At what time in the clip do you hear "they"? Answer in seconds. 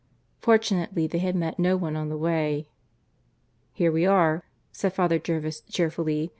1.05-1.19